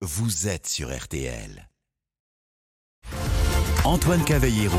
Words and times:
vous 0.00 0.46
êtes 0.46 0.68
sur 0.68 0.96
RTL. 0.96 1.68
Antoine 3.82 4.22
Cavallero. 4.24 4.78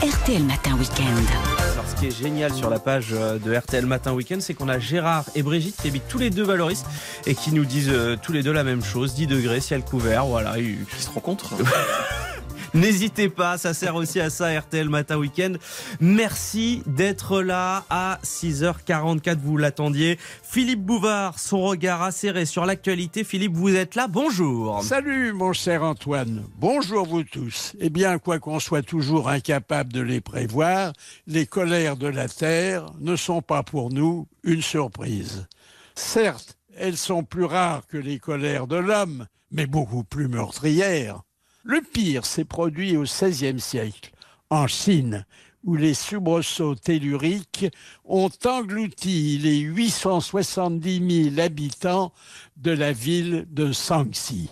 RTL 0.00 0.44
Matin 0.44 0.76
Week-end. 0.76 1.72
Alors, 1.72 1.84
ce 1.88 1.96
qui 1.96 2.06
est 2.06 2.16
génial 2.16 2.54
sur 2.54 2.70
la 2.70 2.78
page 2.78 3.08
euh, 3.10 3.40
de 3.40 3.52
RTL 3.52 3.84
Matin 3.84 4.12
Week-end, 4.12 4.38
c'est 4.38 4.54
qu'on 4.54 4.68
a 4.68 4.78
Gérard 4.78 5.24
et 5.34 5.42
Brigitte 5.42 5.74
qui 5.76 5.88
habitent 5.88 6.06
tous 6.06 6.18
les 6.18 6.30
deux 6.30 6.44
Valoris 6.44 6.84
et 7.26 7.34
qui 7.34 7.50
nous 7.52 7.64
disent 7.64 7.90
euh, 7.90 8.16
tous 8.16 8.32
les 8.32 8.44
deux 8.44 8.52
la 8.52 8.62
même 8.62 8.84
chose 8.84 9.14
10 9.14 9.26
degrés, 9.26 9.60
ciel 9.60 9.82
couvert. 9.82 10.24
Voilà. 10.26 10.56
Ils 10.58 10.86
se 10.96 11.10
rencontrent. 11.10 11.54
N'hésitez 12.74 13.28
pas, 13.28 13.58
ça 13.58 13.74
sert 13.74 13.96
aussi 13.96 14.18
à 14.18 14.30
ça 14.30 14.58
RTL 14.58 14.88
Matin 14.88 15.18
Week-end. 15.18 15.52
Merci 16.00 16.82
d'être 16.86 17.42
là 17.42 17.84
à 17.90 18.18
6h44, 18.24 19.36
vous 19.38 19.58
l'attendiez. 19.58 20.18
Philippe 20.42 20.80
Bouvard, 20.80 21.38
son 21.38 21.60
regard 21.60 22.00
acéré 22.02 22.46
sur 22.46 22.64
l'actualité. 22.64 23.24
Philippe, 23.24 23.54
vous 23.54 23.74
êtes 23.74 23.94
là, 23.94 24.08
bonjour. 24.08 24.82
Salut 24.82 25.34
mon 25.34 25.52
cher 25.52 25.82
Antoine, 25.82 26.44
bonjour 26.56 27.06
vous 27.06 27.24
tous. 27.24 27.74
Eh 27.78 27.90
bien, 27.90 28.18
quoi 28.18 28.38
qu'on 28.38 28.58
soit 28.58 28.82
toujours 28.82 29.28
incapable 29.28 29.92
de 29.92 30.00
les 30.00 30.22
prévoir, 30.22 30.94
les 31.26 31.44
colères 31.44 31.98
de 31.98 32.06
la 32.06 32.26
Terre 32.28 32.86
ne 33.00 33.16
sont 33.16 33.42
pas 33.42 33.62
pour 33.62 33.90
nous 33.90 34.28
une 34.44 34.62
surprise. 34.62 35.46
Certes, 35.94 36.56
elles 36.76 36.96
sont 36.96 37.22
plus 37.22 37.44
rares 37.44 37.86
que 37.86 37.98
les 37.98 38.18
colères 38.18 38.66
de 38.66 38.76
l'homme, 38.76 39.26
mais 39.50 39.66
beaucoup 39.66 40.04
plus 40.04 40.28
meurtrières. 40.28 41.20
Le 41.64 41.80
pire 41.80 42.26
s'est 42.26 42.44
produit 42.44 42.96
au 42.96 43.04
XVIe 43.04 43.60
siècle, 43.60 44.10
en 44.50 44.66
Chine, 44.66 45.24
où 45.62 45.76
les 45.76 45.94
soubresauts 45.94 46.74
telluriques 46.74 47.66
ont 48.04 48.30
englouti 48.44 49.38
les 49.38 49.60
870 49.60 51.30
000 51.30 51.40
habitants 51.40 52.12
de 52.56 52.72
la 52.72 52.92
ville 52.92 53.46
de 53.48 53.70
Shanxi. 53.70 54.50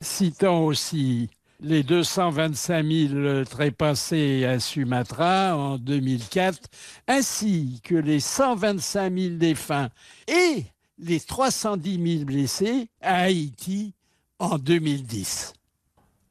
Citant 0.00 0.64
aussi 0.64 1.30
les 1.60 1.84
225 1.84 2.84
000 2.84 3.44
trépassés 3.44 4.44
à 4.44 4.58
Sumatra 4.58 5.56
en 5.56 5.78
2004, 5.78 6.58
ainsi 7.06 7.80
que 7.84 7.94
les 7.94 8.18
125 8.18 9.16
000 9.16 9.34
défunts 9.36 9.90
et 10.26 10.64
les 10.98 11.20
310 11.20 12.14
000 12.16 12.24
blessés 12.24 12.88
à 13.00 13.20
Haïti 13.20 13.94
en 14.40 14.58
2010. 14.58 15.52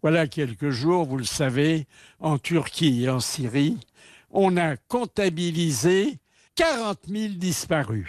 Voilà 0.02 0.28
quelques 0.28 0.72
jours, 0.72 1.06
vous 1.06 1.18
le 1.18 1.24
savez, 1.24 1.86
en 2.20 2.40
Turquie 2.40 3.04
et 3.04 3.10
en 3.10 3.20
Syrie, 3.20 3.78
on 4.32 4.58
a 4.58 4.76
comptabilisé 4.76 6.18
40 6.56 7.00
000 7.08 7.34
disparus, 7.36 8.08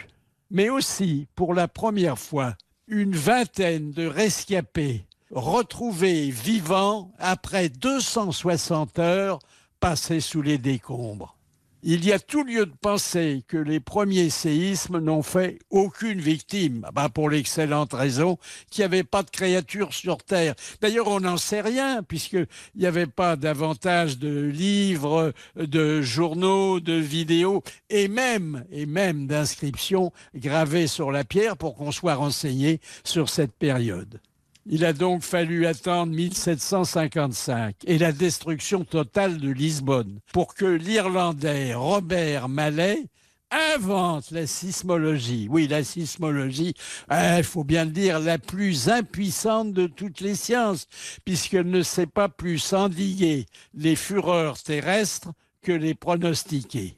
mais 0.51 0.71
aussi, 0.71 1.27
pour 1.35 1.53
la 1.53 1.69
première 1.69 2.19
fois, 2.19 2.55
une 2.89 3.15
vingtaine 3.15 3.93
de 3.93 4.07
rescapés 4.07 5.05
retrouvés 5.31 6.31
vivants 6.31 7.13
après 7.19 7.69
260 7.69 8.99
heures 8.99 9.39
passées 9.79 10.21
sous 10.21 10.43
les 10.43 10.59
décombres 10.59 11.37
il 11.83 12.05
y 12.05 12.13
a 12.13 12.19
tout 12.19 12.45
lieu 12.45 12.67
de 12.67 12.75
penser 12.81 13.43
que 13.49 13.57
les 13.57 13.81
premiers 13.81 14.31
séismes 14.31 14.99
n'ont 14.99 15.23
fait 15.23 15.59
aucune 15.71 16.21
victime, 16.21 16.87
bah 16.93 17.09
pour 17.09 17.29
l'excellente 17.29 17.93
raison 17.93 18.39
qu'il 18.71 18.83
n'y 18.83 18.87
avait 18.87 19.03
pas 19.03 19.23
de 19.23 19.31
créatures 19.31 19.93
sur 19.93 20.19
Terre. 20.19 20.55
D'ailleurs, 20.81 21.09
on 21.09 21.21
n'en 21.21 21.37
sait 21.37 21.61
rien, 21.61 22.03
puisqu'il 22.03 22.47
n'y 22.77 22.87
avait 22.87 23.07
pas 23.07 23.37
davantage 23.37 24.19
de 24.19 24.43
livres, 24.43 25.33
de 25.57 26.03
journaux, 26.03 26.79
de 26.81 26.95
vidéos, 26.95 27.63
et 27.91 28.09
même, 28.09 28.65
et 28.71 28.87
même 28.87 29.27
d'inscriptions 29.27 30.13
gravées 30.35 30.87
sur 30.87 31.11
la 31.11 31.25
pierre 31.25 31.57
pour 31.57 31.75
qu'on 31.75 31.93
soit 31.93 32.15
renseigné 32.15 32.81
sur 33.05 33.29
cette 33.29 33.53
période. 33.53 34.21
Il 34.67 34.85
a 34.85 34.93
donc 34.93 35.23
fallu 35.23 35.67
attendre 35.67 36.13
1755 36.13 37.75
et 37.85 37.99
la 37.99 38.13
destruction 38.13 38.85
totale 38.85 39.39
de 39.39 39.51
Lisbonne 39.51 40.21
pour 40.33 40.55
que 40.55 40.65
l'Irlandais 40.65 41.75
Robert 41.75 42.49
Mallet 42.49 43.03
invente 43.51 44.31
la 44.31 44.47
sismologie. 44.47 45.49
Oui, 45.51 45.67
la 45.67 45.83
sismologie, 45.83 46.75
il 47.11 47.45
faut 47.45 47.65
bien 47.65 47.85
le 47.85 47.91
dire, 47.91 48.21
la 48.21 48.39
plus 48.39 48.89
impuissante 48.89 49.73
de 49.73 49.89
toutes 49.89 50.21
les 50.21 50.37
sciences, 50.37 50.87
puisqu'elle 51.25 51.69
ne 51.69 51.83
sait 51.83 52.07
pas 52.07 52.29
plus 52.29 52.73
endiguer 52.73 53.47
les 53.75 53.97
fureurs 53.97 54.63
terrestres 54.63 55.33
que 55.61 55.73
les 55.73 55.95
pronostiquer. 55.95 56.95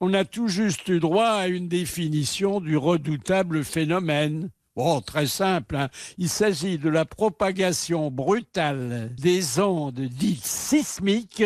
On 0.00 0.12
a 0.12 0.24
tout 0.24 0.48
juste 0.48 0.88
eu 0.88 1.00
droit 1.00 1.30
à 1.30 1.46
une 1.46 1.68
définition 1.68 2.60
du 2.60 2.76
redoutable 2.76 3.64
phénomène. 3.64 4.50
Bon, 4.76 5.00
très 5.00 5.26
simple. 5.26 5.74
Hein. 5.74 5.88
Il 6.18 6.28
s'agit 6.28 6.76
de 6.76 6.90
la 6.90 7.06
propagation 7.06 8.10
brutale 8.10 9.10
des 9.16 9.58
ondes 9.58 10.00
dites 10.00 10.44
sismiques 10.44 11.44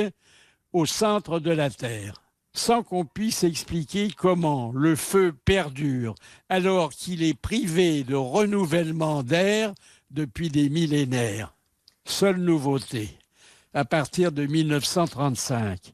au 0.73 0.85
centre 0.85 1.39
de 1.39 1.53
la 1.53 1.71
Terre, 1.71 2.15
sans 2.53 2.83
qu'on 2.83 3.05
puisse 3.05 3.45
expliquer 3.45 4.11
comment 4.17 4.73
le 4.75 4.97
feu 4.97 5.33
perdure 5.45 6.17
alors 6.49 6.91
qu'il 6.91 7.23
est 7.23 7.39
privé 7.39 8.03
de 8.03 8.17
renouvellement 8.17 9.23
d'air 9.23 9.75
depuis 10.11 10.49
des 10.49 10.69
millénaires. 10.69 11.55
Seule 12.05 12.39
nouveauté, 12.39 13.17
à 13.75 13.85
partir 13.85 14.33
de 14.33 14.45
1935, 14.45 15.93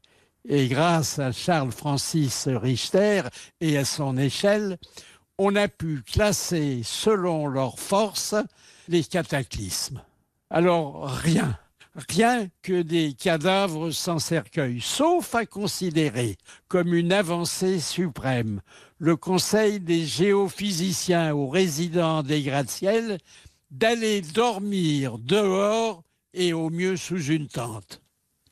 et 0.48 0.68
grâce 0.68 1.18
à 1.18 1.32
Charles 1.32 1.72
Francis 1.72 2.48
Richter 2.48 3.22
et 3.60 3.76
à 3.76 3.84
son 3.84 4.16
échelle, 4.16 4.78
on 5.38 5.54
a 5.54 5.68
pu 5.68 6.02
classer 6.02 6.80
selon 6.82 7.46
leur 7.46 7.78
force 7.78 8.34
les 8.88 9.04
cataclysmes. 9.04 10.02
Alors 10.50 11.08
rien, 11.08 11.58
rien 12.08 12.48
que 12.62 12.82
des 12.82 13.12
cadavres 13.12 13.90
sans 13.90 14.18
cercueil, 14.18 14.80
sauf 14.80 15.34
à 15.34 15.44
considérer 15.44 16.36
comme 16.68 16.94
une 16.94 17.12
avancée 17.12 17.80
suprême 17.80 18.62
le 18.98 19.16
Conseil 19.16 19.80
des 19.80 20.06
géophysiciens 20.06 21.34
aux 21.34 21.48
résidents 21.48 22.22
des 22.22 22.42
gratte-ciel 22.42 23.18
d'aller 23.70 24.22
dormir 24.22 25.18
dehors 25.18 26.02
et 26.32 26.52
au 26.52 26.70
mieux 26.70 26.96
sous 26.96 27.24
une 27.24 27.48
tente 27.48 28.00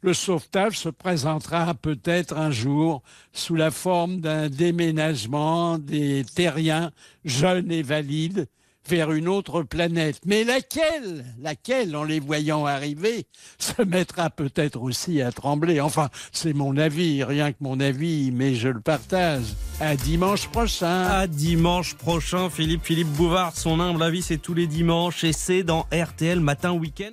le 0.04 0.12
sauvetage 0.12 0.78
se 0.78 0.90
présentera 0.90 1.72
peut-être 1.72 2.36
un 2.36 2.50
jour 2.50 3.02
sous 3.32 3.54
la 3.54 3.70
forme 3.70 4.20
d'un 4.20 4.50
déménagement 4.50 5.78
des 5.78 6.26
terriens 6.34 6.92
jeunes 7.24 7.72
et 7.72 7.82
valides 7.82 8.46
vers 8.86 9.12
une 9.12 9.28
autre 9.28 9.62
planète. 9.62 10.20
Mais 10.26 10.44
laquelle 10.44 11.24
Laquelle, 11.40 11.96
en 11.96 12.04
les 12.04 12.20
voyant 12.20 12.66
arriver, 12.66 13.24
se 13.58 13.80
mettra 13.80 14.28
peut-être 14.28 14.82
aussi 14.82 15.22
à 15.22 15.32
trembler? 15.32 15.80
Enfin, 15.80 16.10
c'est 16.32 16.52
mon 16.52 16.76
avis, 16.76 17.24
rien 17.24 17.52
que 17.52 17.58
mon 17.60 17.80
avis, 17.80 18.30
mais 18.30 18.54
je 18.54 18.68
le 18.68 18.80
partage. 18.80 19.54
À 19.80 19.96
dimanche 19.96 20.48
prochain. 20.48 21.04
À 21.04 21.26
dimanche 21.26 21.94
prochain, 21.94 22.50
Philippe 22.50 22.84
Philippe 22.84 23.08
Bouvard, 23.08 23.56
son 23.56 23.80
humble 23.80 24.02
avis, 24.02 24.20
c'est 24.20 24.36
tous 24.36 24.52
les 24.52 24.66
dimanches 24.66 25.24
et 25.24 25.32
c'est 25.32 25.62
dans 25.62 25.86
RTL 25.90 26.40
Matin 26.40 26.72
Week-end. 26.72 27.12